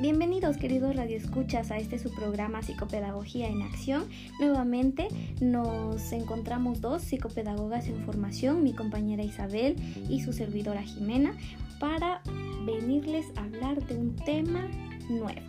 Bienvenidos 0.00 0.56
queridos 0.56 0.96
radioescuchas 0.96 1.70
a 1.70 1.76
este 1.76 1.98
su 1.98 2.10
programa 2.14 2.62
Psicopedagogía 2.62 3.48
en 3.48 3.60
Acción. 3.60 4.08
Nuevamente 4.40 5.08
nos 5.42 6.12
encontramos 6.12 6.80
dos 6.80 7.02
psicopedagogas 7.02 7.86
en 7.86 8.02
formación, 8.06 8.64
mi 8.64 8.72
compañera 8.72 9.22
Isabel 9.22 9.76
y 10.08 10.22
su 10.22 10.32
servidora 10.32 10.80
Jimena, 10.80 11.36
para 11.78 12.22
venirles 12.64 13.26
a 13.36 13.44
hablar 13.44 13.86
de 13.86 13.96
un 13.98 14.16
tema 14.16 14.66
nuevo. 15.10 15.42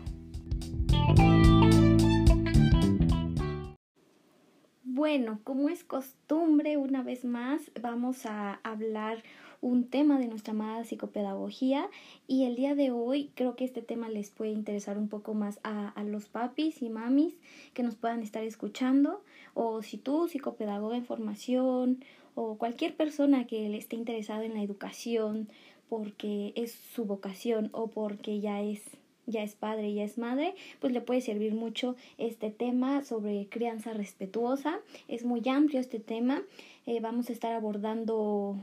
Bueno, 5.02 5.40
como 5.44 5.70
es 5.70 5.84
costumbre, 5.84 6.78
una 6.78 7.02
vez 7.02 7.26
más 7.26 7.72
vamos 7.82 8.28
a 8.28 8.60
hablar 8.62 9.24
un 9.60 9.86
tema 9.90 10.20
de 10.20 10.28
nuestra 10.28 10.54
amada 10.54 10.84
psicopedagogía 10.84 11.90
y 12.28 12.44
el 12.44 12.56
día 12.56 12.76
de 12.76 12.92
hoy 12.92 13.32
creo 13.34 13.56
que 13.56 13.66
este 13.66 13.82
tema 13.82 14.10
les 14.10 14.30
puede 14.30 14.52
interesar 14.52 15.00
un 15.00 15.10
poco 15.10 15.34
más 15.34 15.60
a, 15.64 15.90
a 15.90 16.04
los 16.04 16.26
papis 16.26 16.84
y 16.84 16.90
mamis 16.90 17.34
que 17.74 17.82
nos 17.82 17.96
puedan 17.96 18.22
estar 18.22 18.44
escuchando 18.44 19.24
o 19.56 19.82
si 19.82 19.98
tú, 19.98 20.28
psicopedagoga 20.28 20.98
en 20.98 21.06
formación 21.08 22.06
o 22.36 22.60
cualquier 22.60 22.96
persona 22.96 23.48
que 23.48 23.70
le 23.70 23.80
esté 23.80 23.96
interesada 23.96 24.46
en 24.46 24.54
la 24.54 24.62
educación 24.62 25.50
porque 25.90 26.54
es 26.56 26.74
su 26.74 27.06
vocación 27.06 27.70
o 27.72 27.88
porque 27.88 28.40
ya 28.40 28.62
es 28.62 28.84
ya 29.26 29.44
es 29.44 29.56
padre, 29.56 29.94
ya 29.94 30.04
es 30.04 30.18
madre, 30.18 30.56
pues 30.80 30.94
le 30.94 31.02
puede 31.02 31.22
servir 31.22 31.54
mucho 31.54 31.96
este 32.18 32.50
tema 32.50 33.04
sobre 33.04 33.48
crianza 33.48 33.94
respetuosa. 33.94 34.80
Es 35.08 35.26
muy 35.26 35.42
amplio 35.48 35.80
este 35.80 36.00
tema. 36.00 36.42
Eh, 36.86 37.00
vamos 37.00 37.30
a 37.30 37.34
estar 37.34 37.54
abordando 37.54 38.58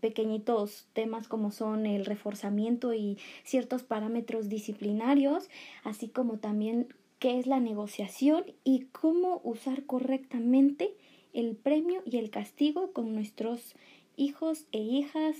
pequeñitos 0.00 0.86
temas 0.92 1.28
como 1.28 1.50
son 1.50 1.86
el 1.86 2.04
reforzamiento 2.04 2.92
y 2.94 3.18
ciertos 3.44 3.82
parámetros 3.82 4.48
disciplinarios, 4.48 5.48
así 5.84 6.08
como 6.08 6.38
también 6.38 6.88
qué 7.18 7.38
es 7.38 7.46
la 7.46 7.60
negociación 7.60 8.44
y 8.64 8.86
cómo 8.92 9.40
usar 9.44 9.84
correctamente 9.84 10.94
el 11.32 11.56
premio 11.56 12.02
y 12.04 12.18
el 12.18 12.30
castigo 12.30 12.92
con 12.92 13.14
nuestros 13.14 13.74
hijos 14.16 14.66
e 14.72 14.78
hijas, 14.78 15.36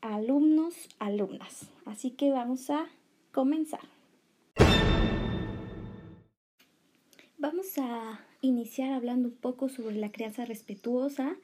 alumnos, 0.00 0.88
alumnas. 0.98 1.68
Así 1.84 2.10
que 2.10 2.30
vamos 2.30 2.70
a 2.70 2.88
comenzar. 3.32 3.97
Vamos 7.38 7.78
a 7.78 8.20
iniciar 8.42 8.92
hablando 8.92 9.28
un 9.28 9.34
poco 9.34 9.68
sobre 9.68 9.96
la 9.96 10.10
crianza 10.10 10.44
respetuosa 10.44 11.36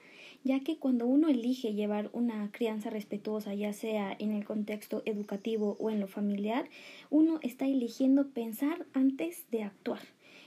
ya 0.44 0.60
que 0.60 0.76
cuando 0.76 1.06
uno 1.06 1.28
elige 1.28 1.72
llevar 1.72 2.10
una 2.12 2.50
crianza 2.52 2.90
respetuosa, 2.90 3.54
ya 3.54 3.72
sea 3.72 4.14
en 4.18 4.30
el 4.30 4.44
contexto 4.44 5.02
educativo 5.06 5.76
o 5.80 5.90
en 5.90 6.00
lo 6.00 6.06
familiar, 6.06 6.68
uno 7.10 7.40
está 7.42 7.66
eligiendo 7.66 8.28
pensar 8.28 8.86
antes 8.92 9.50
de 9.50 9.62
actuar. 9.62 10.02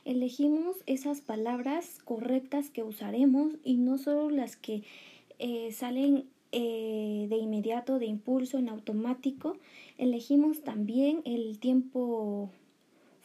Elegimos 0.06 0.78
esas 0.86 1.22
palabras 1.22 1.98
correctas 2.06 2.70
que 2.70 2.84
usaremos 2.84 3.54
y 3.64 3.78
no 3.78 3.98
solo 3.98 4.30
las 4.30 4.56
que 4.56 4.84
eh, 5.40 5.72
salen 5.72 6.26
eh, 6.52 7.26
de 7.30 7.38
inmediato, 7.38 7.98
de 7.98 8.06
impulso, 8.06 8.60
en 8.60 8.70
automático. 8.70 9.58
Elegimos 9.98 10.62
también 10.62 11.22
el 11.26 11.58
tiempo 11.58 12.52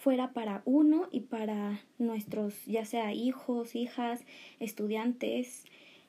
fuera 0.02 0.32
para 0.32 0.62
uno 0.64 1.06
y 1.12 1.20
para 1.20 1.80
nuestros, 1.98 2.66
ya 2.66 2.84
sea 2.84 3.14
hijos, 3.14 3.76
hijas, 3.76 4.24
estudiantes, 4.58 5.64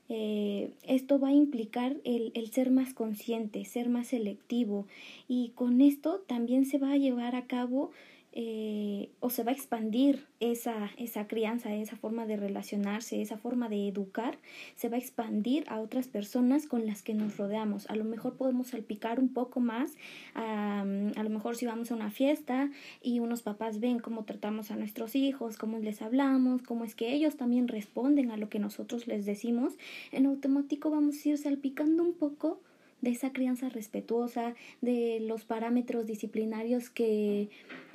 eh, 0.10 0.72
esto 0.82 1.20
va 1.20 1.28
a 1.28 1.34
implicar 1.34 1.98
el, 2.04 2.32
el, 2.34 2.50
ser 2.52 2.72
más 2.72 2.96
consciente, 2.96 3.64
ser 3.66 3.90
más 3.90 4.08
selectivo. 4.08 4.88
Y 5.28 5.50
con 5.50 5.80
esto 5.80 6.24
también 6.26 6.66
se 6.66 6.80
va 6.80 6.94
a 6.94 6.98
llevar 6.98 7.36
a 7.36 7.46
cabo 7.46 7.92
eh, 8.36 9.12
o 9.20 9.30
se 9.30 9.44
va 9.44 9.52
a 9.52 9.54
expandir 9.54 10.26
esa, 10.40 10.90
esa 10.98 11.28
crianza, 11.28 11.72
esa 11.74 11.96
forma 11.96 12.26
de 12.26 12.36
relacionarse, 12.36 13.22
esa 13.22 13.38
forma 13.38 13.70
de 13.70 13.88
educar, 13.88 14.40
se 14.76 14.90
va 14.90 14.96
a 14.96 15.00
expandir 15.00 15.66
a 15.68 15.80
otras 15.80 16.08
personas 16.08 16.66
con 16.66 16.88
las 16.88 17.04
que 17.04 17.14
nos 17.14 17.38
rodeamos. 17.38 17.88
A 17.92 17.96
lo 17.96 18.04
mejor 18.06 18.36
podemos 18.36 18.70
salpicar 18.70 19.20
un 19.20 19.30
poco 19.30 19.60
más, 19.60 19.92
a 20.34 20.84
lo 20.84 21.30
mejor 21.30 21.56
si 21.56 21.68
vamos 21.68 21.92
a 21.92 21.96
una 21.96 22.10
fiesta 22.10 22.72
y 23.04 23.20
unos 23.20 23.44
papás 23.44 23.80
ven 23.80 24.00
cómo 24.00 24.26
tratamos 24.26 24.72
a 24.72 24.76
nuestros 24.76 25.16
hijos, 25.16 25.58
cómo 25.58 25.78
les 25.78 26.02
hablamos, 26.02 26.64
cómo 26.64 26.86
es 26.86 26.96
que 26.96 27.14
ellos 27.14 27.38
también 27.38 27.68
responden 27.68 28.32
a 28.32 28.38
lo 28.38 28.50
que 28.50 28.58
nosotros 28.58 29.06
les 29.06 29.26
decimos, 29.26 29.78
en 30.12 30.26
automático 30.26 30.90
vamos 30.90 31.24
a 31.24 31.30
ir 31.30 31.38
salpicando 31.38 32.04
un 32.04 32.14
poco 32.14 32.60
de 33.04 33.10
esa 33.10 33.34
crianza 33.34 33.68
respetuosa, 33.68 34.56
de 34.82 35.20
los 35.20 35.44
parámetros 35.44 36.06
disciplinarios 36.06 36.90
que 36.90 37.50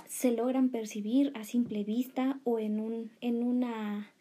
se 0.06 0.32
logran 0.32 0.68
percibir 0.68 1.32
a 1.34 1.44
simple 1.44 1.82
vista 1.82 2.40
o 2.44 2.58
en, 2.58 2.78
un, 2.78 3.10
en, 3.22 3.42
una, 3.42 4.12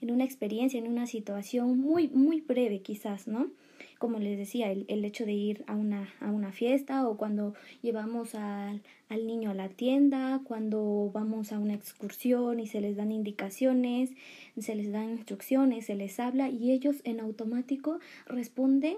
en 0.00 0.10
una 0.10 0.24
experiencia, 0.24 0.80
en 0.80 0.88
una 0.88 1.06
situación 1.06 1.78
muy, 1.78 2.08
muy 2.08 2.40
breve 2.40 2.80
quizás, 2.82 3.28
¿no? 3.28 3.52
Como 4.00 4.18
les 4.18 4.36
decía, 4.36 4.72
el, 4.72 4.84
el 4.88 5.04
hecho 5.04 5.24
de 5.24 5.32
ir 5.32 5.64
a 5.68 5.76
una, 5.76 6.12
a 6.18 6.32
una 6.32 6.50
fiesta 6.50 7.06
o 7.08 7.16
cuando 7.16 7.54
llevamos 7.80 8.34
al, 8.34 8.82
al 9.08 9.26
niño 9.28 9.50
a 9.50 9.54
la 9.54 9.68
tienda, 9.68 10.40
cuando 10.42 11.12
vamos 11.14 11.52
a 11.52 11.60
una 11.60 11.74
excursión 11.74 12.58
y 12.58 12.66
se 12.66 12.80
les 12.80 12.96
dan 12.96 13.12
indicaciones, 13.12 14.10
se 14.58 14.74
les 14.74 14.90
dan 14.90 15.10
instrucciones, 15.10 15.86
se 15.86 15.94
les 15.94 16.18
habla 16.18 16.48
y 16.48 16.72
ellos 16.72 16.96
en 17.04 17.20
automático 17.20 18.00
responden 18.26 18.96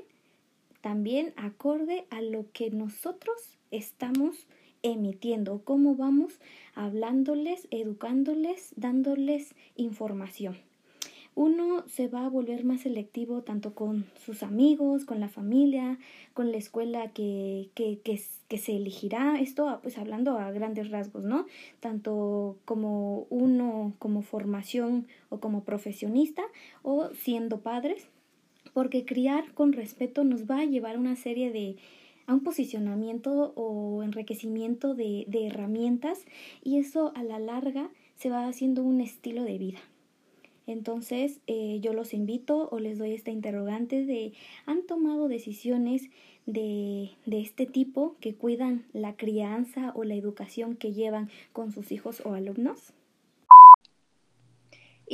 también 0.85 1.33
acorde 1.37 2.05
a 2.11 2.21
lo 2.21 2.45
que 2.53 2.71
nosotros 2.71 3.57
estamos 3.71 4.47
emitiendo, 4.83 5.63
cómo 5.65 5.95
vamos 5.95 6.39
hablándoles, 6.75 7.67
educándoles, 7.71 8.75
dándoles 8.77 9.55
información. 9.77 10.59
Uno 11.35 11.89
se 11.89 12.07
va 12.09 12.27
a 12.27 12.29
volver 12.29 12.67
más 12.67 12.83
selectivo 12.83 13.41
tanto 13.41 13.75
con 13.75 14.05
sus 14.27 14.43
amigos, 14.43 15.07
con 15.07 15.21
la 15.21 15.31
familia, 15.31 15.99
con 16.35 16.53
la 16.53 16.59
escuela 16.59 17.13
que, 17.13 17.71
que, 17.73 18.01
que, 18.05 18.21
que 18.49 18.59
se 18.59 18.77
elegirá. 18.77 19.41
Esto 19.41 19.81
pues 19.83 19.97
hablando 19.97 20.39
a 20.39 20.51
grandes 20.51 20.91
rasgos, 20.91 21.25
¿no? 21.25 21.47
Tanto 21.81 22.59
como 22.67 23.27
uno 23.31 23.95
como 23.99 24.21
formación 24.21 25.07
o 25.31 25.41
como 25.41 25.65
profesionista 25.65 26.43
o 26.83 27.09
siendo 27.15 27.61
padres, 27.61 28.07
porque 28.75 29.07
criar 29.07 29.55
con 29.55 29.73
respeto 29.73 30.25
nos 30.25 30.45
va 30.45 30.61
a 30.61 30.65
llevar 30.67 30.97
a 30.97 30.99
una 30.99 31.17
serie 31.17 31.51
de 31.51 31.77
a 32.27 32.35
un 32.35 32.41
posicionamiento 32.41 33.53
o 33.55 34.03
enriquecimiento 34.03 34.95
de, 34.95 35.27
herramientas 35.31 36.25
y 36.63 36.79
eso 36.79 37.13
a 37.15 37.23
la 37.23 37.39
larga 37.39 37.91
se 38.17 38.31
va 38.31 38.47
haciendo 38.47 38.83
un 38.83 39.01
estilo 39.01 39.45
de 39.45 39.59
vida. 39.59 39.79
Entonces 40.67 41.41
eh, 41.47 41.79
yo 41.83 41.93
los 41.93 42.15
invito 42.15 42.69
o 42.71 42.79
les 42.79 42.99
doy 42.99 43.13
esta 43.13 43.31
interrogante 43.31 44.05
de 44.07 44.33
¿han 44.65 44.87
tomado 44.87 45.29
decisiones 45.29 46.09
de, 46.47 47.11
de 47.27 47.41
este 47.41 47.67
tipo 47.67 48.17
que 48.21 48.35
cuidan 48.35 48.85
la 48.93 49.15
crianza 49.15 49.93
o 49.95 50.05
la 50.05 50.15
educación 50.15 50.77
que 50.77 50.93
llevan 50.93 51.29
con 51.53 51.71
sus 51.73 51.93
hijos 51.93 52.23
o 52.25 52.33
alumnos? 52.33 52.95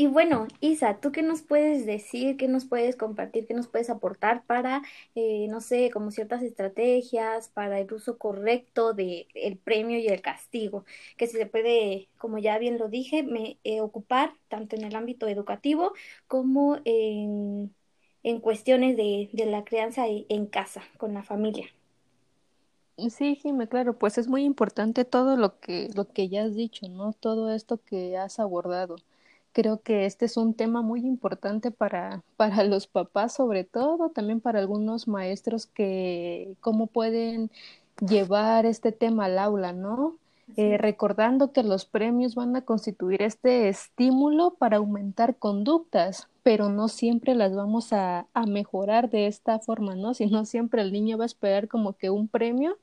Y 0.01 0.07
bueno, 0.07 0.49
Isa, 0.61 0.99
¿tú 0.99 1.13
qué 1.13 1.21
nos 1.21 1.43
puedes 1.43 1.85
decir, 1.85 2.39
qué 2.39 2.49
nos 2.49 2.65
puedes 2.65 2.97
compartir, 2.97 3.47
qué 3.47 3.53
nos 3.53 3.69
puedes 3.69 3.91
aportar 3.91 4.47
para, 4.47 4.81
eh, 5.15 5.47
no 5.51 5.61
sé, 5.61 5.91
como 5.91 6.11
ciertas 6.11 6.43
estrategias 6.43 7.51
para 7.51 7.79
el 7.81 7.93
uso 7.93 8.17
correcto 8.17 8.95
del 8.95 9.27
el 9.35 9.59
premio 9.59 9.99
y 9.99 10.07
el 10.09 10.23
castigo? 10.23 10.87
Que 11.19 11.27
si 11.27 11.37
se 11.37 11.45
puede, 11.45 12.09
como 12.17 12.39
ya 12.39 12.57
bien 12.59 12.79
lo 12.79 12.89
dije, 12.89 13.23
me, 13.23 13.59
eh, 13.63 13.83
ocupar 13.83 14.33
tanto 14.49 14.75
en 14.75 14.85
el 14.85 14.97
ámbito 14.97 15.29
educativo 15.29 15.93
como 16.27 16.79
en, 16.87 17.75
en 18.23 18.41
cuestiones 18.41 18.97
de, 18.97 19.29
de 19.35 19.45
la 19.47 19.65
crianza 19.65 20.09
e, 20.09 20.25
en 20.31 20.47
casa, 20.47 20.83
con 20.97 21.13
la 21.13 21.23
familia. 21.25 21.67
Sí, 23.11 23.35
Jimé, 23.37 23.67
claro, 23.69 23.99
pues 23.99 24.19
es 24.19 24.29
muy 24.29 24.45
importante 24.45 25.05
todo 25.07 25.37
lo 25.37 25.59
que, 25.59 25.89
lo 25.95 26.07
que 26.09 26.29
ya 26.29 26.45
has 26.45 26.55
dicho, 26.55 26.87
¿no? 26.89 27.13
Todo 27.15 27.51
esto 27.53 27.83
que 27.83 28.17
has 28.19 28.39
abordado. 28.39 28.97
Creo 29.53 29.81
que 29.83 30.07
este 30.07 30.27
es 30.27 30.37
un 30.37 30.55
tema 30.55 30.83
muy 30.83 31.01
importante 31.01 31.71
para, 31.71 32.23
para 32.37 32.65
los 32.65 32.87
papás, 32.87 33.35
sobre 33.35 33.65
todo, 33.65 34.11
también 34.11 34.41
para 34.41 34.61
algunos 34.61 35.09
maestros 35.09 35.67
que 35.67 36.55
cómo 36.61 36.87
pueden 36.87 37.51
llevar 38.01 38.67
este 38.67 38.93
tema 38.93 39.27
al 39.27 39.39
aula, 39.39 39.73
¿no? 39.73 40.17
Eh, 40.57 40.79
recordando 40.79 41.53
que 41.53 41.63
los 41.63 41.85
premios 41.85 42.35
van 42.35 42.57
a 42.57 42.63
constituir 42.63 43.23
este 43.23 43.69
estímulo 43.69 44.55
para 44.59 44.79
aumentar 44.79 45.37
conductas, 45.37 46.29
pero 46.43 46.69
no 46.69 46.89
siempre 46.89 47.37
las 47.37 47.55
vamos 47.55 47.93
a, 47.93 48.27
a 48.35 48.47
mejorar 48.47 49.11
de 49.11 49.29
esta 49.29 49.61
forma, 49.61 49.95
¿no? 49.95 50.13
Sino 50.13 50.45
siempre 50.45 50.83
el 50.83 50.93
niño 50.93 51.19
va 51.19 51.25
a 51.25 51.27
esperar 51.27 51.69
como 51.69 51.93
que 51.93 52.11
un 52.11 52.27
premio 52.27 52.77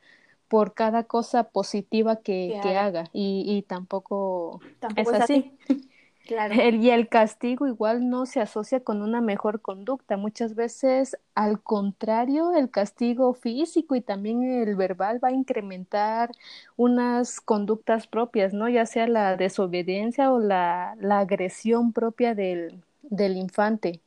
por 0.48 0.74
cada 0.74 1.04
cosa 1.04 1.50
positiva 1.50 2.18
que, 2.18 2.58
que, 2.64 2.78
haga 2.78 3.10
y, 3.12 3.44
y 3.46 3.64
tampoco, 3.64 4.62
tampoco, 4.80 5.12
es 5.12 5.22
así. 5.22 5.52
así. 5.70 5.90
Claro. 6.28 6.54
El, 6.60 6.84
y 6.84 6.90
el 6.90 7.08
castigo 7.08 7.68
igual 7.68 8.10
no 8.10 8.26
se 8.26 8.42
asocia 8.42 8.82
con 8.82 9.02
una 9.02 9.22
mejor 9.22 9.62
conducta. 9.62 10.18
Muchas 10.18 10.56
veces, 10.56 11.18
al 11.36 11.62
contrario, 11.62 12.54
el 12.54 12.70
castigo 12.70 13.34
físico 13.34 13.96
y 13.96 14.02
también 14.02 14.44
el 14.44 14.76
verbal 14.76 15.24
va 15.24 15.30
a 15.30 15.32
incrementar 15.32 16.32
unas 16.76 17.40
conductas 17.40 18.08
propias, 18.08 18.54
¿no? 18.54 18.68
Ya 18.68 18.86
sea 18.86 19.08
la 19.08 19.38
desobediencia 19.38 20.32
o 20.34 20.40
la, 20.40 20.98
la 21.00 21.20
agresión 21.20 21.94
propia 21.94 22.36
del, 22.36 22.84
del 23.04 23.38
infante. 23.38 24.02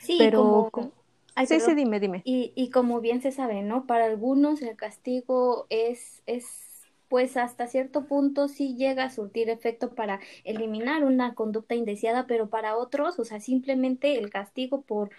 Sí, 0.00 0.18
pero 0.18 0.68
como... 0.70 0.92
sí, 1.46 1.60
sí, 1.60 1.74
dime, 1.74 1.98
dime. 1.98 2.22
Y, 2.24 2.52
y 2.54 2.70
como 2.70 3.00
bien 3.00 3.22
se 3.22 3.32
sabe, 3.32 3.62
¿no? 3.62 3.86
Para 3.86 4.06
algunos 4.06 4.62
el 4.62 4.76
castigo 4.76 5.66
es, 5.70 6.22
es 6.26 6.73
pues 7.14 7.36
hasta 7.36 7.68
cierto 7.68 8.06
punto 8.06 8.48
sí 8.48 8.74
llega 8.74 9.04
a 9.04 9.10
surtir 9.10 9.48
efecto 9.48 9.94
para 9.94 10.18
eliminar 10.42 11.04
una 11.04 11.36
conducta 11.36 11.76
indeseada, 11.76 12.26
pero 12.26 12.50
para 12.50 12.76
otros, 12.76 13.20
o 13.20 13.24
sea, 13.24 13.38
simplemente 13.38 14.18
el 14.18 14.30
castigo 14.30 14.82
por 14.82 15.10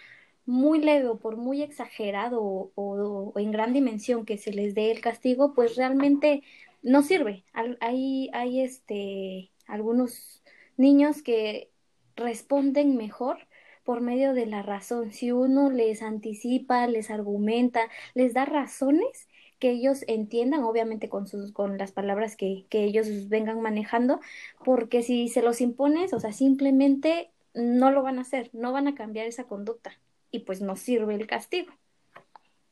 muy 0.46 0.82
leve 0.82 1.08
o 1.08 1.20
por 1.20 1.38
muy 1.38 1.62
exagerado 1.62 2.42
o, 2.44 2.72
o, 2.76 3.40
en 3.40 3.54
gran 3.54 3.72
dimensión 3.72 4.26
que 4.26 4.38
se 4.38 4.52
les 4.52 4.76
dé 4.76 4.92
el 4.92 5.00
castigo, 5.00 5.54
pues 5.54 5.78
realmente 5.78 6.44
no 6.84 7.02
sirve. 7.02 7.46
Hay, 7.54 8.30
hay 8.34 8.60
este, 8.60 9.52
algunos 9.66 10.44
niños 10.76 11.22
que 11.22 11.72
responden 12.18 12.98
mejor 12.98 13.38
por 13.86 14.02
medio 14.02 14.34
de 14.34 14.48
la 14.48 14.64
razón. 14.64 15.14
Si 15.14 15.32
uno 15.32 15.70
les 15.72 16.02
anticipa, 16.02 16.88
les 16.88 17.10
argumenta, 17.10 17.88
les 18.16 18.34
da 18.34 18.44
razones, 18.44 19.30
que 19.60 19.72
ellos 19.72 20.04
entiendan, 20.08 20.64
obviamente 20.64 21.10
con 21.10 21.28
sus, 21.28 21.52
con 21.52 21.78
las 21.78 21.92
palabras 21.92 22.36
que, 22.36 22.66
que 22.70 22.84
ellos 22.84 23.30
vengan 23.30 23.62
manejando, 23.62 24.20
porque 24.64 25.04
si 25.04 25.28
se 25.30 25.42
los 25.42 25.62
impones, 25.62 26.14
o 26.14 26.20
sea, 26.20 26.34
simplemente 26.34 27.32
no 27.54 27.92
lo 27.92 28.04
van 28.04 28.20
a 28.20 28.22
hacer, 28.22 28.50
no 28.54 28.72
van 28.72 28.88
a 28.88 28.96
cambiar 28.96 29.28
esa 29.28 29.46
conducta 29.46 29.98
y 30.32 30.40
pues 30.40 30.62
no 30.62 30.76
sirve 30.76 31.16
el 31.16 31.28
castigo. 31.28 31.72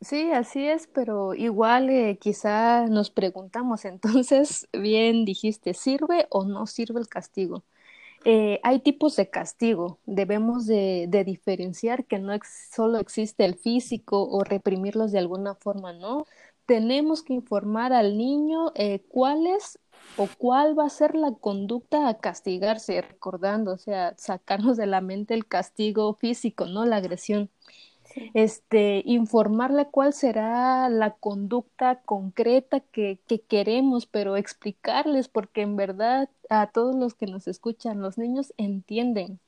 Sí, 0.01 0.31
así 0.31 0.67
es, 0.67 0.87
pero 0.87 1.33
igual 1.33 1.89
eh, 1.89 2.17
quizá 2.19 2.87
nos 2.87 3.09
preguntamos 3.09 3.85
entonces, 3.85 4.67
bien 4.73 5.23
dijiste, 5.23 5.73
¿sirve 5.73 6.27
o 6.29 6.43
no 6.43 6.67
sirve 6.67 6.99
el 6.99 7.07
castigo? 7.07 7.63
Eh, 8.25 8.59
hay 8.63 8.79
tipos 8.79 9.17
de 9.17 9.29
castigo, 9.29 9.99
debemos 10.05 10.65
de, 10.65 11.07
diferenciar 11.25 12.05
que 12.05 12.19
no 12.19 12.33
solo 12.73 12.99
existe 12.99 13.43
el 13.43 13.55
físico 13.55 14.23
o 14.29 14.43
reprimirlos 14.43 15.11
de 15.11 15.19
alguna 15.19 15.55
forma, 15.55 15.91
¿no? 15.91 16.25
Tenemos 16.65 17.23
que 17.23 17.33
informar 17.33 17.93
al 17.93 18.17
niño 18.17 18.71
eh, 18.75 19.03
cuál 19.09 19.47
es 19.47 19.79
o 20.17 20.27
cuál 20.37 20.77
va 20.77 20.85
a 20.85 20.89
ser 20.89 21.15
la 21.15 21.31
conducta 21.33 22.07
a 22.07 22.19
castigarse, 22.19 23.01
recordando, 23.01 23.73
o 23.73 23.77
sea, 23.77 24.13
sacarnos 24.17 24.77
de 24.77 24.85
la 24.85 25.01
mente 25.01 25.33
el 25.33 25.47
castigo 25.47 26.15
físico, 26.15 26.65
¿no? 26.67 26.85
La 26.85 26.97
agresión. 26.97 27.49
Este, 28.33 29.01
informarle 29.05 29.87
cuál 29.89 30.13
será 30.13 30.87
la 30.89 31.11
conducta 31.15 32.01
concreta 32.01 32.79
que, 32.79 33.19
que 33.27 33.41
queremos, 33.41 34.05
pero 34.05 34.37
explicarles, 34.37 35.27
porque 35.29 35.61
en 35.61 35.75
verdad 35.75 36.29
a 36.49 36.67
todos 36.67 36.95
los 36.95 37.15
que 37.15 37.25
nos 37.27 37.47
escuchan, 37.47 38.01
los 38.01 38.17
niños 38.19 38.53
entienden, 38.57 39.39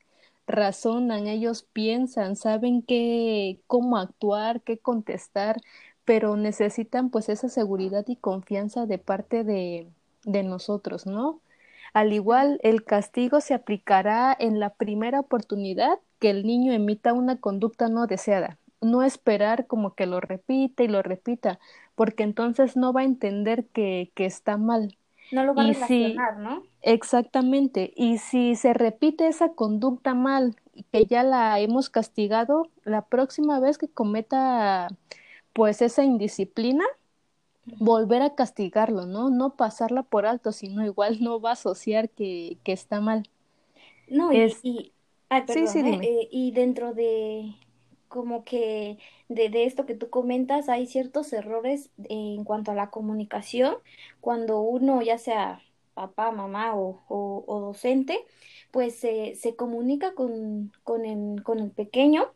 razonan, 0.46 1.26
ellos 1.28 1.62
piensan, 1.72 2.36
saben 2.36 2.82
qué, 2.82 3.60
cómo 3.66 3.98
actuar, 3.98 4.62
qué 4.62 4.78
contestar, 4.78 5.60
pero 6.06 6.36
necesitan 6.36 7.10
pues 7.10 7.28
esa 7.28 7.50
seguridad 7.50 8.04
y 8.08 8.16
confianza 8.16 8.86
de 8.86 8.96
parte 8.96 9.44
de, 9.44 9.88
de 10.24 10.42
nosotros, 10.42 11.04
¿no? 11.04 11.40
Al 11.92 12.12
igual, 12.12 12.60
el 12.62 12.84
castigo 12.84 13.40
se 13.40 13.54
aplicará 13.54 14.34
en 14.38 14.60
la 14.60 14.70
primera 14.70 15.20
oportunidad 15.20 15.98
que 16.18 16.30
el 16.30 16.46
niño 16.46 16.72
emita 16.72 17.12
una 17.12 17.36
conducta 17.36 17.88
no 17.88 18.06
deseada. 18.06 18.58
No 18.80 19.02
esperar 19.02 19.66
como 19.66 19.94
que 19.94 20.06
lo 20.06 20.20
repita 20.20 20.82
y 20.84 20.88
lo 20.88 21.02
repita, 21.02 21.58
porque 21.94 22.22
entonces 22.22 22.76
no 22.76 22.92
va 22.92 23.00
a 23.00 23.04
entender 23.04 23.66
que, 23.66 24.12
que 24.14 24.26
está 24.26 24.56
mal. 24.58 24.96
No 25.32 25.44
lo 25.44 25.54
va 25.54 25.62
a 25.62 25.66
relacionar, 25.66 26.38
¿no? 26.38 26.62
Exactamente. 26.82 27.92
Y 27.96 28.18
si 28.18 28.54
se 28.54 28.74
repite 28.74 29.26
esa 29.26 29.54
conducta 29.54 30.14
mal, 30.14 30.54
que 30.92 31.06
ya 31.06 31.24
la 31.24 31.58
hemos 31.58 31.90
castigado, 31.90 32.68
la 32.84 33.02
próxima 33.02 33.58
vez 33.58 33.78
que 33.78 33.88
cometa 33.88 34.88
pues 35.56 35.80
esa 35.80 36.04
indisciplina, 36.04 36.84
volver 37.64 38.20
a 38.20 38.34
castigarlo, 38.34 39.06
¿no? 39.06 39.30
No 39.30 39.56
pasarla 39.56 40.02
por 40.02 40.26
alto, 40.26 40.52
sino 40.52 40.84
igual 40.84 41.16
no 41.22 41.40
va 41.40 41.50
a 41.50 41.52
asociar 41.54 42.10
que, 42.10 42.58
que 42.62 42.72
está 42.72 43.00
mal. 43.00 43.26
No, 44.06 44.34
y, 44.34 44.42
y, 44.62 44.92
sí, 45.48 45.66
sí, 45.66 45.78
¿eh? 45.78 45.98
Eh, 46.02 46.28
y 46.30 46.50
dentro 46.50 46.92
de 46.92 47.54
como 48.08 48.44
que 48.44 48.98
de, 49.30 49.48
de, 49.48 49.64
esto 49.64 49.86
que 49.86 49.94
tú 49.94 50.10
comentas, 50.10 50.68
hay 50.68 50.86
ciertos 50.86 51.32
errores 51.32 51.88
en 52.04 52.44
cuanto 52.44 52.72
a 52.72 52.74
la 52.74 52.90
comunicación, 52.90 53.76
cuando 54.20 54.60
uno, 54.60 55.00
ya 55.00 55.16
sea 55.16 55.62
papá, 55.94 56.32
mamá 56.32 56.76
o, 56.76 57.00
o, 57.08 57.60
docente, 57.60 58.18
pues 58.72 58.94
se 58.98 59.56
comunica 59.56 60.12
con, 60.12 60.70
con, 60.84 61.06
el, 61.06 61.42
con 61.42 61.60
el 61.60 61.70
pequeño 61.70 62.30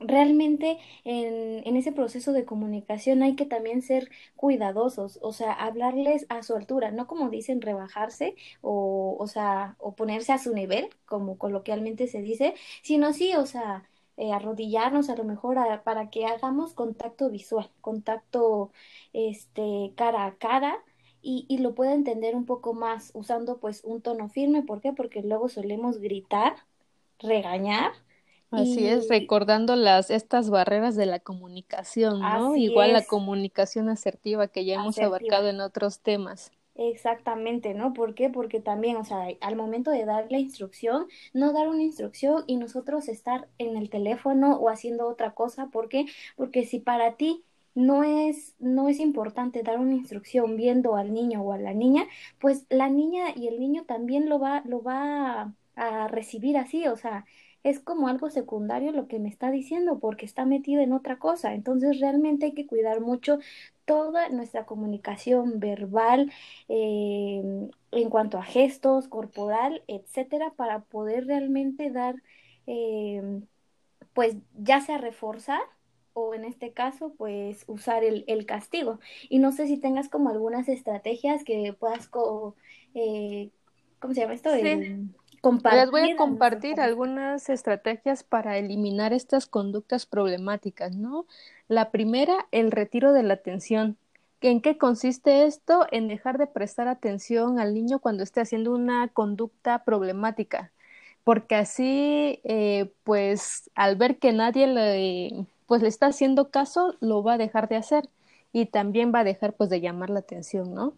realmente 0.00 0.78
en, 1.04 1.66
en, 1.66 1.76
ese 1.76 1.92
proceso 1.92 2.32
de 2.32 2.44
comunicación 2.44 3.22
hay 3.22 3.34
que 3.36 3.46
también 3.46 3.82
ser 3.82 4.10
cuidadosos, 4.36 5.18
o 5.22 5.32
sea, 5.32 5.52
hablarles 5.52 6.26
a 6.28 6.42
su 6.42 6.54
altura, 6.54 6.90
no 6.92 7.06
como 7.06 7.30
dicen 7.30 7.60
rebajarse 7.60 8.36
o, 8.60 9.16
o 9.18 9.26
sea, 9.26 9.76
o 9.78 9.94
ponerse 9.96 10.32
a 10.32 10.38
su 10.38 10.54
nivel, 10.54 10.90
como 11.06 11.36
coloquialmente 11.38 12.06
se 12.06 12.22
dice, 12.22 12.54
sino 12.82 13.12
sí, 13.12 13.34
o 13.34 13.46
sea, 13.46 13.88
eh, 14.16 14.32
arrodillarnos 14.32 15.10
a 15.10 15.16
lo 15.16 15.24
mejor 15.24 15.58
para 15.84 16.10
que 16.10 16.26
hagamos 16.26 16.74
contacto 16.74 17.30
visual, 17.30 17.70
contacto 17.80 18.72
este 19.12 19.92
cara 19.96 20.26
a 20.26 20.36
cara 20.36 20.76
y, 21.22 21.46
y 21.48 21.58
lo 21.58 21.74
pueda 21.74 21.94
entender 21.94 22.34
un 22.36 22.44
poco 22.46 22.74
más 22.74 23.10
usando 23.14 23.58
pues 23.58 23.82
un 23.84 24.00
tono 24.02 24.28
firme, 24.28 24.62
¿por 24.62 24.80
qué? 24.80 24.92
Porque 24.92 25.22
luego 25.22 25.48
solemos 25.48 25.98
gritar, 25.98 26.56
regañar 27.18 27.92
Así 28.50 28.86
es, 28.86 29.08
recordando 29.08 29.76
las 29.76 30.10
estas 30.10 30.48
barreras 30.50 30.96
de 30.96 31.06
la 31.06 31.20
comunicación, 31.20 32.32
¿no? 32.32 32.56
Igual 32.56 32.92
la 32.94 33.06
comunicación 33.06 33.88
asertiva 33.90 34.48
que 34.48 34.64
ya 34.64 34.74
hemos 34.76 35.00
abarcado 35.00 35.48
en 35.48 35.60
otros 35.60 36.00
temas. 36.00 36.50
Exactamente, 36.80 37.74
¿no? 37.74 37.92
¿Por 37.92 38.14
qué? 38.14 38.30
Porque 38.30 38.60
también, 38.60 38.96
o 38.96 39.04
sea, 39.04 39.26
al 39.40 39.56
momento 39.56 39.90
de 39.90 40.04
dar 40.04 40.30
la 40.30 40.38
instrucción, 40.38 41.08
no 41.32 41.52
dar 41.52 41.68
una 41.68 41.82
instrucción 41.82 42.44
y 42.46 42.56
nosotros 42.56 43.08
estar 43.08 43.48
en 43.58 43.76
el 43.76 43.90
teléfono 43.90 44.56
o 44.56 44.68
haciendo 44.68 45.08
otra 45.08 45.34
cosa, 45.34 45.66
¿por 45.70 45.88
qué? 45.88 46.06
Porque 46.36 46.64
si 46.64 46.78
para 46.78 47.16
ti 47.16 47.44
no 47.74 48.04
es, 48.04 48.54
no 48.60 48.88
es 48.88 49.00
importante 49.00 49.62
dar 49.64 49.78
una 49.80 49.94
instrucción 49.94 50.56
viendo 50.56 50.94
al 50.96 51.12
niño 51.12 51.42
o 51.42 51.52
a 51.52 51.58
la 51.58 51.74
niña, 51.74 52.06
pues 52.38 52.64
la 52.70 52.88
niña 52.88 53.24
y 53.34 53.48
el 53.48 53.58
niño 53.58 53.84
también 53.84 54.28
lo 54.28 54.38
va, 54.38 54.62
lo 54.64 54.80
va 54.82 55.52
a 55.74 56.08
recibir 56.08 56.56
así, 56.56 56.86
o 56.86 56.96
sea, 56.96 57.26
es 57.68 57.80
como 57.80 58.08
algo 58.08 58.30
secundario 58.30 58.92
lo 58.92 59.08
que 59.08 59.18
me 59.18 59.28
está 59.28 59.50
diciendo 59.50 59.98
porque 59.98 60.24
está 60.26 60.44
metido 60.44 60.82
en 60.82 60.92
otra 60.92 61.18
cosa. 61.18 61.54
Entonces 61.54 62.00
realmente 62.00 62.46
hay 62.46 62.54
que 62.54 62.66
cuidar 62.66 63.00
mucho 63.00 63.38
toda 63.84 64.28
nuestra 64.30 64.66
comunicación 64.66 65.60
verbal 65.60 66.32
eh, 66.68 67.42
en 67.92 68.10
cuanto 68.10 68.38
a 68.38 68.42
gestos, 68.42 69.08
corporal, 69.08 69.82
etcétera, 69.86 70.52
para 70.56 70.80
poder 70.80 71.26
realmente 71.26 71.90
dar, 71.90 72.22
eh, 72.66 73.40
pues 74.14 74.36
ya 74.56 74.80
sea 74.80 74.98
reforzar 74.98 75.60
o 76.12 76.34
en 76.34 76.44
este 76.44 76.72
caso, 76.72 77.14
pues 77.16 77.64
usar 77.68 78.02
el, 78.02 78.24
el, 78.26 78.44
castigo. 78.44 78.98
Y 79.28 79.38
no 79.38 79.52
sé 79.52 79.66
si 79.68 79.76
tengas 79.76 80.08
como 80.08 80.30
algunas 80.30 80.68
estrategias 80.68 81.44
que 81.44 81.72
puedas, 81.78 82.08
co 82.08 82.56
eh, 82.94 83.50
¿cómo 84.00 84.14
se 84.14 84.20
llama 84.22 84.34
esto? 84.34 84.50
Les 85.42 85.90
voy 85.90 86.10
a 86.10 86.16
compartir 86.16 86.80
algunas 86.80 87.48
estrategias 87.48 88.24
para 88.24 88.58
eliminar 88.58 89.12
estas 89.12 89.46
conductas 89.46 90.06
problemáticas, 90.06 90.96
¿no? 90.96 91.26
La 91.68 91.90
primera, 91.90 92.46
el 92.50 92.70
retiro 92.70 93.12
de 93.12 93.22
la 93.22 93.34
atención. 93.34 93.96
¿En 94.40 94.60
qué 94.60 94.78
consiste 94.78 95.44
esto? 95.46 95.86
En 95.90 96.08
dejar 96.08 96.38
de 96.38 96.46
prestar 96.46 96.88
atención 96.88 97.58
al 97.58 97.74
niño 97.74 97.98
cuando 97.98 98.22
esté 98.22 98.40
haciendo 98.40 98.72
una 98.72 99.08
conducta 99.08 99.84
problemática, 99.84 100.72
porque 101.24 101.56
así, 101.56 102.40
eh, 102.44 102.92
pues, 103.04 103.70
al 103.74 103.96
ver 103.96 104.18
que 104.18 104.32
nadie 104.32 104.66
le, 104.66 105.46
pues, 105.66 105.82
le 105.82 105.88
está 105.88 106.06
haciendo 106.06 106.50
caso, 106.50 106.94
lo 107.00 107.22
va 107.22 107.34
a 107.34 107.38
dejar 107.38 107.68
de 107.68 107.76
hacer 107.76 108.08
y 108.52 108.66
también 108.66 109.12
va 109.14 109.20
a 109.20 109.24
dejar, 109.24 109.54
pues, 109.54 109.70
de 109.70 109.80
llamar 109.80 110.10
la 110.10 110.20
atención, 110.20 110.72
¿no? 110.74 110.94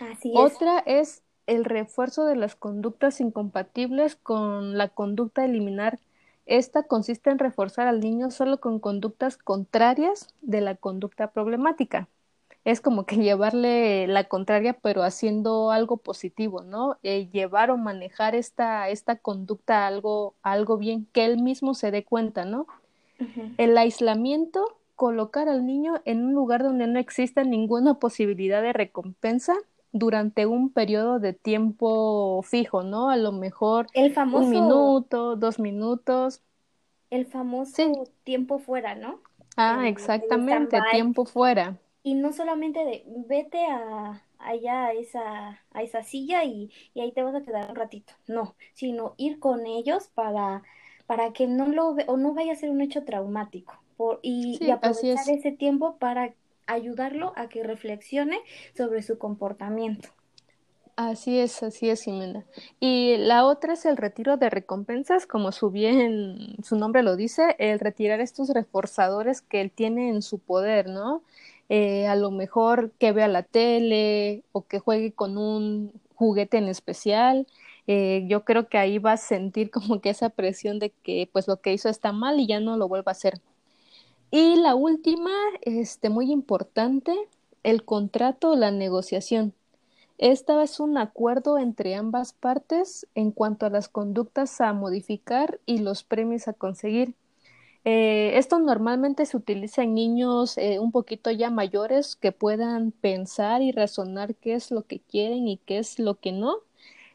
Así 0.00 0.30
es. 0.30 0.36
Otra 0.36 0.80
es 0.80 1.22
el 1.46 1.64
refuerzo 1.64 2.24
de 2.26 2.36
las 2.36 2.56
conductas 2.56 3.20
incompatibles 3.20 4.16
con 4.16 4.78
la 4.78 4.88
conducta 4.88 5.44
eliminar. 5.44 6.00
Esta 6.46 6.84
consiste 6.84 7.30
en 7.30 7.38
reforzar 7.38 7.86
al 7.88 8.00
niño 8.00 8.30
solo 8.30 8.60
con 8.60 8.80
conductas 8.80 9.36
contrarias 9.38 10.28
de 10.40 10.60
la 10.60 10.76
conducta 10.76 11.32
problemática. 11.32 12.08
es 12.64 12.80
como 12.80 13.06
que 13.06 13.16
llevarle 13.16 14.06
la 14.08 14.24
contraria, 14.28 14.74
pero 14.74 15.02
haciendo 15.04 15.70
algo 15.72 15.98
positivo, 15.98 16.62
¿no? 16.62 16.98
Eh, 17.02 17.28
llevar 17.30 17.70
o 17.70 17.76
manejar 17.78 18.34
esta, 18.36 18.88
esta 18.90 19.16
conducta 19.18 19.84
a 19.84 19.88
algo, 19.88 20.36
algo 20.42 20.78
bien, 20.78 21.06
que 21.12 21.24
él 21.26 21.42
mismo 21.42 21.74
se 21.74 21.90
dé 21.90 22.04
cuenta, 22.04 22.44
¿no? 22.44 22.66
El 23.56 23.76
aislamiento, 23.78 24.80
colocar 24.94 25.48
al 25.48 25.66
niño 25.66 26.00
en 26.04 26.24
un 26.24 26.34
lugar 26.34 26.62
donde 26.62 26.86
no 26.86 26.98
exista 26.98 27.44
ninguna 27.44 27.98
posibilidad 27.98 28.62
de 28.62 28.72
recompensa 28.72 29.54
durante 29.92 30.46
un 30.46 30.72
periodo 30.72 31.18
de 31.20 31.32
tiempo 31.34 32.42
fijo, 32.44 32.82
¿no? 32.82 33.10
A 33.10 33.16
lo 33.16 33.32
mejor 33.32 33.90
el 33.94 34.12
famoso, 34.12 34.48
un 34.48 34.50
minuto, 34.50 35.36
dos 35.36 35.58
minutos. 35.58 36.42
El 37.10 37.26
famoso 37.26 38.08
tiempo 38.24 38.58
fuera, 38.58 38.96
¿no? 38.96 39.20
Ah, 39.56 39.88
exactamente, 39.88 40.82
tiempo 40.82 41.24
fuera. 41.24 41.78
Y 42.02 42.14
no 42.14 42.32
solamente 42.32 42.84
de 42.84 43.04
vete 43.28 43.64
a 43.66 44.26
allá 44.38 44.86
a 44.86 44.92
esa, 44.92 45.64
a 45.70 45.82
esa 45.82 46.02
silla 46.02 46.42
y, 46.44 46.72
y 46.94 47.00
ahí 47.00 47.12
te 47.12 47.22
vas 47.22 47.34
a 47.34 47.42
quedar 47.42 47.70
un 47.70 47.76
ratito. 47.76 48.12
No, 48.26 48.56
sino 48.74 49.14
ir 49.18 49.38
con 49.38 49.66
ellos 49.66 50.08
para, 50.08 50.62
para 51.06 51.32
que 51.32 51.46
no 51.46 51.66
lo 51.68 51.90
o 52.08 52.16
no 52.16 52.34
vaya 52.34 52.52
a 52.52 52.56
ser 52.56 52.70
un 52.70 52.80
hecho 52.80 53.04
traumático. 53.04 53.74
Por, 53.96 54.18
y, 54.22 54.58
y 54.64 54.70
aprovechar 54.70 55.28
ese 55.30 55.52
tiempo 55.52 55.96
para 55.98 56.34
ayudarlo 56.66 57.32
a 57.36 57.48
que 57.48 57.62
reflexione 57.62 58.38
sobre 58.76 59.02
su 59.02 59.18
comportamiento. 59.18 60.08
Así 60.96 61.38
es, 61.38 61.62
así 61.62 61.88
es, 61.88 62.02
Jimena. 62.02 62.44
Y 62.78 63.16
la 63.16 63.46
otra 63.46 63.72
es 63.72 63.86
el 63.86 63.96
retiro 63.96 64.36
de 64.36 64.50
recompensas, 64.50 65.26
como 65.26 65.50
su 65.50 65.70
bien 65.70 66.56
su 66.62 66.76
nombre 66.76 67.02
lo 67.02 67.16
dice, 67.16 67.56
el 67.58 67.80
retirar 67.80 68.20
estos 68.20 68.50
reforzadores 68.50 69.40
que 69.40 69.62
él 69.62 69.70
tiene 69.70 70.10
en 70.10 70.20
su 70.20 70.38
poder, 70.38 70.88
¿no? 70.88 71.22
Eh, 71.70 72.06
a 72.06 72.16
lo 72.16 72.30
mejor 72.30 72.90
que 72.98 73.12
vea 73.12 73.28
la 73.28 73.42
tele 73.42 74.44
o 74.52 74.66
que 74.66 74.78
juegue 74.78 75.12
con 75.12 75.38
un 75.38 75.92
juguete 76.14 76.58
en 76.58 76.68
especial. 76.68 77.46
Eh, 77.86 78.24
yo 78.28 78.44
creo 78.44 78.68
que 78.68 78.78
ahí 78.78 78.98
va 78.98 79.12
a 79.12 79.16
sentir 79.16 79.70
como 79.70 80.00
que 80.00 80.10
esa 80.10 80.28
presión 80.28 80.78
de 80.78 80.90
que 81.02 81.28
pues 81.32 81.48
lo 81.48 81.60
que 81.60 81.72
hizo 81.72 81.88
está 81.88 82.12
mal 82.12 82.38
y 82.38 82.46
ya 82.46 82.60
no 82.60 82.76
lo 82.76 82.88
vuelva 82.88 83.10
a 83.10 83.12
hacer. 83.12 83.40
Y 84.32 84.56
la 84.56 84.74
última, 84.74 85.30
este, 85.60 86.08
muy 86.08 86.32
importante, 86.32 87.14
el 87.62 87.84
contrato 87.84 88.52
o 88.52 88.56
la 88.56 88.70
negociación. 88.70 89.52
Esta 90.18 90.62
es 90.62 90.80
un 90.80 90.96
acuerdo 90.98 91.58
entre 91.58 91.96
ambas 91.96 92.32
partes 92.32 93.06
en 93.14 93.30
cuanto 93.32 93.66
a 93.66 93.70
las 93.70 93.90
conductas 93.90 94.60
a 94.62 94.72
modificar 94.72 95.60
y 95.66 95.80
los 95.80 96.02
premios 96.02 96.48
a 96.48 96.54
conseguir. 96.54 97.14
Eh, 97.84 98.38
esto 98.38 98.58
normalmente 98.58 99.26
se 99.26 99.36
utiliza 99.36 99.82
en 99.82 99.94
niños 99.94 100.56
eh, 100.58 100.78
un 100.78 100.92
poquito 100.92 101.30
ya 101.30 101.50
mayores 101.50 102.16
que 102.16 102.32
puedan 102.32 102.92
pensar 102.92 103.62
y 103.62 103.72
razonar 103.72 104.34
qué 104.36 104.54
es 104.54 104.70
lo 104.70 104.82
que 104.86 105.00
quieren 105.00 105.46
y 105.48 105.58
qué 105.58 105.78
es 105.78 105.98
lo 105.98 106.16
que 106.20 106.32
no. 106.32 106.56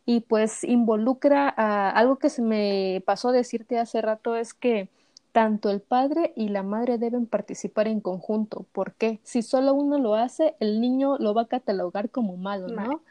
Y 0.06 0.22
pues 0.22 0.64
involucra 0.64 1.50
algo 1.50 2.18
que 2.18 2.30
se 2.30 2.42
me 2.44 3.02
pasó 3.06 3.32
decirte 3.32 3.80
hace 3.80 4.02
rato 4.02 4.36
es 4.36 4.54
que 4.54 4.90
tanto 5.38 5.70
el 5.70 5.82
padre 5.82 6.34
y 6.36 6.50
la 6.50 6.64
madre 6.64 6.98
deben 6.98 7.28
participar 7.28 7.88
en 7.88 8.02
conjunto. 8.02 8.66
porque 8.72 9.20
Si 9.22 9.44
solo 9.44 9.76
uno 9.76 10.00
lo 10.00 10.16
hace, 10.16 10.56
el 10.60 10.82
niño 10.82 11.20
lo 11.20 11.36
va 11.36 11.44
a 11.44 11.48
catalogar 11.48 12.10
como 12.10 12.38
malo, 12.38 12.70
¿no? 12.70 13.02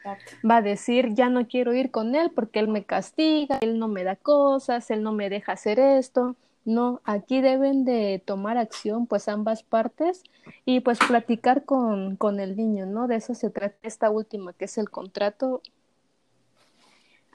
Va 0.43 0.57
a 0.57 0.61
decir, 0.61 1.13
ya 1.13 1.29
no 1.29 1.47
quiero 1.47 1.73
ir 1.73 1.89
con 1.89 2.15
él 2.15 2.29
porque 2.35 2.59
él 2.59 2.67
me 2.67 2.83
castiga, 2.83 3.59
él 3.61 3.79
no 3.79 3.87
me 3.87 4.03
da 4.03 4.17
cosas, 4.17 4.91
él 4.91 5.03
no 5.03 5.13
me 5.13 5.29
deja 5.29 5.53
hacer 5.53 5.79
esto. 5.79 6.35
No, 6.65 6.99
aquí 7.05 7.39
deben 7.39 7.85
de 7.85 8.21
tomar 8.25 8.57
acción 8.57 9.07
pues 9.07 9.29
ambas 9.29 9.63
partes 9.63 10.23
y 10.65 10.81
pues 10.81 10.99
platicar 10.99 11.63
con, 11.63 12.17
con 12.17 12.41
el 12.41 12.57
niño, 12.57 12.85
¿no? 12.85 13.07
De 13.07 13.15
eso 13.15 13.35
se 13.35 13.49
trata 13.51 13.77
esta 13.83 14.09
última, 14.09 14.51
que 14.51 14.65
es 14.65 14.77
el 14.77 14.89
contrato 14.89 15.61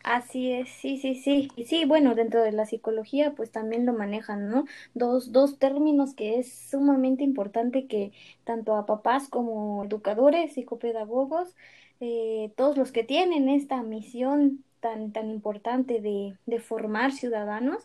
Así 0.05 0.51
es, 0.53 0.69
sí, 0.69 0.99
sí, 0.99 1.15
sí. 1.15 1.49
Y 1.57 1.65
sí, 1.67 1.85
bueno, 1.85 2.15
dentro 2.17 2.43
de 2.43 2.51
la 2.53 2.67
psicología 2.67 3.35
pues 3.37 3.53
también 3.53 3.87
lo 3.87 3.93
manejan, 3.93 4.49
¿no? 4.49 4.65
Dos, 4.95 5.31
dos 5.33 5.59
términos 5.59 6.15
que 6.15 6.39
es 6.41 6.53
sumamente 6.71 7.23
importante 7.23 7.87
que 7.87 8.13
tanto 8.45 8.75
a 8.77 8.85
papás 8.87 9.29
como 9.29 9.85
educadores, 9.85 10.55
psicopedagogos, 10.55 11.55
eh, 12.01 12.53
todos 12.57 12.77
los 12.77 12.91
que 12.91 13.05
tienen 13.05 13.49
esta 13.49 13.83
misión 13.85 14.65
tan, 14.83 15.13
tan 15.13 15.31
importante 15.31 16.03
de, 16.03 16.37
de 16.45 16.61
formar 16.61 17.13
ciudadanos, 17.13 17.83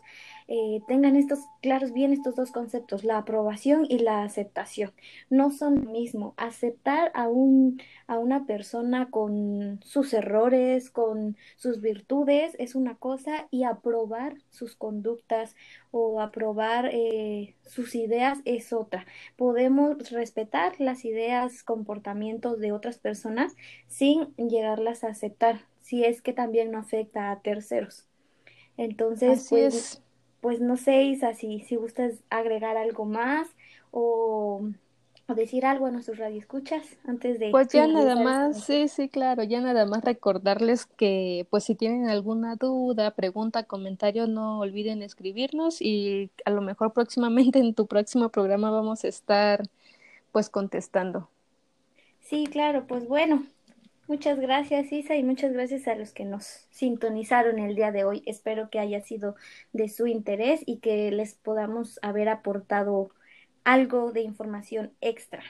eh, 0.48 0.80
tengan 0.88 1.14
estos 1.14 1.40
claros 1.62 1.92
bien 1.92 2.12
estos 2.12 2.34
dos 2.34 2.50
conceptos, 2.50 3.04
la 3.04 3.18
aprobación 3.18 3.86
y 3.88 4.00
la 4.00 4.22
aceptación. 4.22 4.92
No 5.30 5.50
son 5.50 5.84
lo 5.84 5.90
mismo. 5.90 6.34
Aceptar 6.36 7.12
a, 7.14 7.28
un, 7.28 7.80
a 8.06 8.18
una 8.18 8.44
persona 8.46 9.08
con 9.10 9.80
sus 9.84 10.12
errores, 10.12 10.90
con 10.90 11.36
sus 11.56 11.80
virtudes, 11.80 12.56
es 12.58 12.74
una 12.74 12.96
cosa, 12.96 13.46
y 13.50 13.64
aprobar 13.64 14.34
sus 14.50 14.74
conductas 14.74 15.54
o 15.90 16.20
aprobar 16.20 16.90
eh, 16.92 17.54
sus 17.62 17.94
ideas 17.94 18.38
es 18.44 18.72
otra. 18.72 19.06
Podemos 19.36 20.10
respetar 20.10 20.72
las 20.80 21.04
ideas, 21.04 21.62
comportamientos 21.62 22.58
de 22.58 22.72
otras 22.72 22.98
personas 22.98 23.54
sin 23.86 24.34
llegarlas 24.36 25.04
a 25.04 25.08
aceptar, 25.08 25.60
si 25.88 26.04
es 26.04 26.20
que 26.20 26.34
también 26.34 26.70
no 26.70 26.78
afecta 26.78 27.30
a 27.30 27.40
terceros. 27.40 28.04
Entonces, 28.76 29.46
pues, 29.48 30.02
pues 30.42 30.60
no 30.60 30.76
sé, 30.76 31.04
Isa, 31.04 31.32
si, 31.32 31.60
si 31.60 31.76
gustas 31.76 32.12
agregar 32.28 32.76
algo 32.76 33.06
más 33.06 33.48
o, 33.90 34.68
decir 35.34 35.64
algo 35.64 35.86
a 35.86 35.90
nuestros 35.90 36.18
radioescuchas 36.18 36.84
antes 37.06 37.38
de... 37.38 37.50
Pues 37.52 37.68
ya 37.68 37.86
nada 37.86 38.16
más, 38.16 38.64
sí, 38.64 38.88
sí, 38.88 39.08
claro, 39.08 39.44
ya 39.44 39.62
nada 39.62 39.86
más 39.86 40.04
recordarles 40.04 40.84
que 40.84 41.46
pues 41.48 41.64
si 41.64 41.74
tienen 41.74 42.10
alguna 42.10 42.56
duda, 42.56 43.12
pregunta, 43.12 43.62
comentario, 43.62 44.26
no 44.26 44.60
olviden 44.60 45.02
escribirnos 45.02 45.80
y 45.80 46.30
a 46.44 46.50
lo 46.50 46.60
mejor 46.60 46.92
próximamente 46.92 47.60
en 47.60 47.72
tu 47.72 47.86
próximo 47.86 48.28
programa 48.28 48.70
vamos 48.70 49.04
a 49.04 49.08
estar 49.08 49.62
pues 50.32 50.50
contestando. 50.50 51.30
Sí, 52.20 52.46
claro, 52.46 52.86
pues 52.86 53.08
bueno, 53.08 53.46
Muchas 54.08 54.40
gracias 54.40 54.90
Isa 54.90 55.16
y 55.16 55.22
muchas 55.22 55.52
gracias 55.52 55.86
a 55.86 55.94
los 55.94 56.12
que 56.12 56.24
nos 56.24 56.66
sintonizaron 56.70 57.58
el 57.58 57.76
día 57.76 57.92
de 57.92 58.06
hoy. 58.06 58.22
Espero 58.24 58.70
que 58.70 58.78
haya 58.78 59.02
sido 59.02 59.36
de 59.74 59.90
su 59.90 60.06
interés 60.06 60.62
y 60.64 60.78
que 60.78 61.10
les 61.10 61.34
podamos 61.34 62.00
haber 62.00 62.30
aportado 62.30 63.10
algo 63.64 64.12
de 64.12 64.22
información 64.22 64.92
extra. 65.02 65.42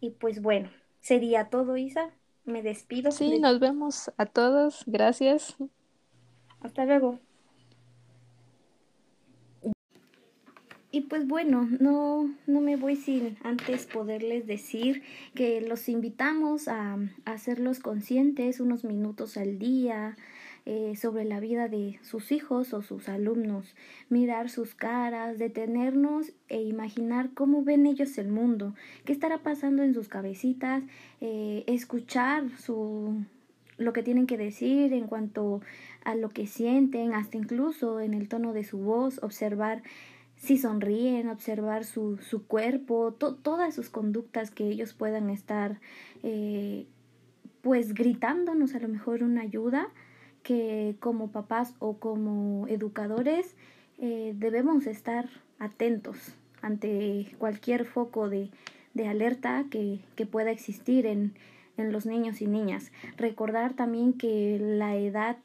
Y 0.00 0.10
pues 0.10 0.40
bueno, 0.40 0.70
sería 1.00 1.50
todo 1.50 1.76
Isa. 1.76 2.12
Me 2.46 2.62
despido. 2.62 3.10
Sí, 3.10 3.40
nos 3.40 3.60
vemos 3.60 4.10
a 4.16 4.24
todos. 4.24 4.82
Gracias. 4.86 5.54
Hasta 6.60 6.86
luego. 6.86 7.18
Y 10.92 11.02
pues 11.02 11.26
bueno, 11.26 11.68
no, 11.80 12.32
no 12.46 12.60
me 12.60 12.76
voy 12.76 12.96
sin 12.96 13.36
antes 13.42 13.86
poderles 13.86 14.46
decir 14.46 15.02
que 15.34 15.60
los 15.60 15.88
invitamos 15.88 16.68
a, 16.68 16.96
hacerlos 17.24 17.80
conscientes 17.80 18.60
unos 18.60 18.84
minutos 18.84 19.36
al 19.36 19.58
día, 19.58 20.16
eh, 20.68 20.96
sobre 20.96 21.24
la 21.24 21.38
vida 21.38 21.68
de 21.68 22.00
sus 22.02 22.32
hijos 22.32 22.74
o 22.74 22.82
sus 22.82 23.08
alumnos, 23.08 23.76
mirar 24.08 24.50
sus 24.50 24.74
caras, 24.74 25.38
detenernos 25.38 26.32
e 26.48 26.60
imaginar 26.60 27.30
cómo 27.34 27.62
ven 27.62 27.86
ellos 27.86 28.18
el 28.18 28.26
mundo, 28.26 28.74
qué 29.04 29.12
estará 29.12 29.38
pasando 29.38 29.84
en 29.84 29.94
sus 29.94 30.08
cabecitas, 30.08 30.82
eh, 31.20 31.62
escuchar 31.68 32.50
su, 32.58 33.22
lo 33.78 33.92
que 33.92 34.02
tienen 34.02 34.26
que 34.26 34.36
decir 34.36 34.92
en 34.92 35.06
cuanto 35.06 35.60
a 36.02 36.16
lo 36.16 36.30
que 36.30 36.48
sienten, 36.48 37.14
hasta 37.14 37.36
incluso 37.36 38.00
en 38.00 38.12
el 38.12 38.28
tono 38.28 38.52
de 38.52 38.64
su 38.64 38.78
voz, 38.78 39.22
observar 39.22 39.84
si 40.46 40.56
sonríen, 40.58 41.28
observar 41.28 41.84
su, 41.84 42.18
su 42.18 42.46
cuerpo, 42.46 43.12
todas 43.12 43.74
sus 43.74 43.90
conductas 43.90 44.52
que 44.52 44.68
ellos 44.68 44.94
puedan 44.94 45.28
estar 45.28 45.80
eh, 46.22 46.86
pues 47.62 47.94
gritándonos 47.94 48.76
a 48.76 48.78
lo 48.78 48.86
mejor 48.86 49.24
una 49.24 49.42
ayuda 49.42 49.88
que 50.44 50.94
como 51.00 51.32
papás 51.32 51.74
o 51.80 51.98
como 51.98 52.68
educadores 52.68 53.56
eh, 53.98 54.34
debemos 54.36 54.86
estar 54.86 55.28
atentos 55.58 56.16
ante 56.62 57.34
cualquier 57.38 57.84
foco 57.84 58.28
de, 58.28 58.50
de 58.94 59.08
alerta 59.08 59.64
que, 59.68 59.98
que, 60.14 60.26
pueda 60.26 60.52
existir 60.52 61.06
en, 61.06 61.34
en, 61.76 61.90
los 61.90 62.06
niños 62.06 62.40
y 62.40 62.46
niñas. 62.46 62.92
Recordar 63.16 63.74
también 63.74 64.12
que 64.12 64.58
la 64.60 64.94
edad 64.94 65.38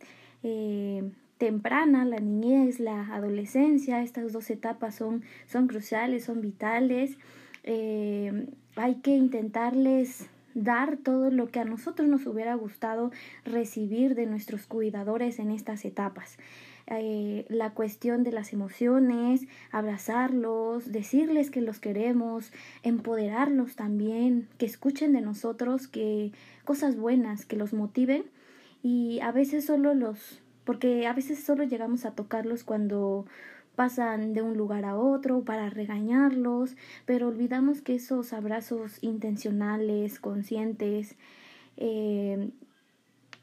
eh, 0.43 1.09
temprana, 1.41 2.05
la 2.05 2.19
niñez, 2.19 2.79
la 2.79 3.15
adolescencia, 3.15 4.03
estas 4.03 4.31
dos 4.31 4.51
etapas 4.51 4.93
son, 4.93 5.23
son 5.47 5.65
cruciales, 5.65 6.25
son 6.25 6.39
vitales. 6.39 7.17
Eh, 7.63 8.45
hay 8.75 8.95
que 8.97 9.15
intentarles 9.15 10.29
dar 10.53 10.97
todo 10.97 11.31
lo 11.31 11.49
que 11.49 11.59
a 11.59 11.65
nosotros 11.65 12.07
nos 12.07 12.27
hubiera 12.27 12.53
gustado 12.53 13.09
recibir 13.43 14.13
de 14.13 14.27
nuestros 14.27 14.67
cuidadores 14.67 15.39
en 15.39 15.49
estas 15.49 15.83
etapas. 15.83 16.37
eh, 16.85 17.45
la 17.49 17.71
cuestión 17.71 18.23
de 18.23 18.31
las 18.31 18.53
emociones, 18.53 19.47
abrazarlos, 19.71 20.91
decirles 20.91 21.49
que 21.49 21.61
los 21.61 21.79
queremos, 21.79 22.51
empoderarlos 22.83 23.75
también, 23.75 24.47
que 24.59 24.67
escuchen 24.67 25.13
de 25.13 25.21
nosotros, 25.21 25.87
que 25.87 26.33
cosas 26.65 26.97
buenas, 26.97 27.47
que 27.47 27.55
los 27.55 27.73
motiven 27.73 28.25
y 28.83 29.21
a 29.21 29.31
veces 29.31 29.65
solo 29.65 29.93
los, 29.93 30.41
porque 30.63 31.07
a 31.07 31.13
veces 31.13 31.43
solo 31.43 31.63
llegamos 31.63 32.05
a 32.05 32.11
tocarlos 32.11 32.63
cuando 32.63 33.25
pasan 33.75 34.33
de 34.33 34.41
un 34.41 34.57
lugar 34.57 34.85
a 34.85 34.97
otro 34.97 35.41
para 35.43 35.69
regañarlos, 35.69 36.75
pero 37.05 37.27
olvidamos 37.27 37.81
que 37.81 37.95
esos 37.95 38.33
abrazos 38.33 38.97
intencionales, 39.01 40.19
conscientes, 40.19 41.15
eh, 41.77 42.51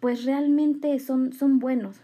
pues 0.01 0.25
realmente 0.25 0.99
son, 1.01 1.33
son 1.33 1.59
buenos. 1.59 1.97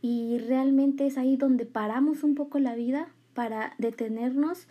Y 0.00 0.38
realmente 0.38 1.06
es 1.06 1.18
ahí 1.18 1.36
donde 1.36 1.66
paramos 1.66 2.22
un 2.22 2.34
poco 2.34 2.58
la 2.58 2.76
vida 2.76 3.08
para 3.34 3.74
detenernos 3.78 4.68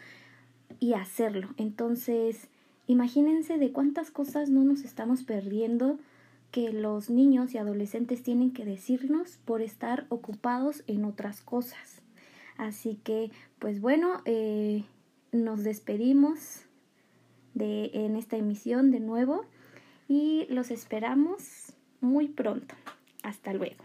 y 0.80 0.94
hacerlo. 0.94 1.50
Entonces, 1.58 2.48
imagínense 2.88 3.58
de 3.58 3.72
cuántas 3.72 4.12
cosas 4.12 4.50
no 4.50 4.64
nos 4.64 4.84
estamos 4.84 5.24
perdiendo 5.24 6.00
que 6.56 6.72
los 6.72 7.10
niños 7.10 7.54
y 7.54 7.58
adolescentes 7.58 8.24
tienen 8.24 8.54
que 8.54 8.64
decirnos 8.64 9.40
por 9.44 9.62
estar 9.62 10.06
ocupados 10.08 10.86
en 10.88 11.04
otras 11.04 11.42
cosas. 11.42 12.02
Así 12.56 12.98
que, 13.04 13.30
pues 13.60 13.82
bueno, 13.82 14.22
eh, 14.24 14.86
nos 15.34 15.66
despedimos 15.66 16.62
de, 17.56 17.92
en 17.94 18.16
esta 18.16 18.38
emisión 18.38 18.90
de 18.90 19.02
nuevo 19.02 19.44
y 20.08 20.48
los 20.48 20.72
esperamos 20.72 21.74
muy 22.00 22.30
pronto. 22.30 22.74
Hasta 23.22 23.52
luego. 23.54 23.84